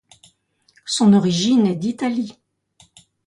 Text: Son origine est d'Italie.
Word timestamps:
Son 0.87 1.13
origine 1.13 1.67
est 1.67 1.75
d'Italie. 1.75 2.35